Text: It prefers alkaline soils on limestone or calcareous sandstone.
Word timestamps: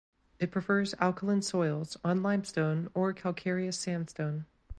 It 0.39 0.49
prefers 0.49 0.95
alkaline 0.99 1.43
soils 1.43 1.95
on 2.03 2.23
limestone 2.23 2.89
or 2.95 3.13
calcareous 3.13 3.77
sandstone. 3.77 4.47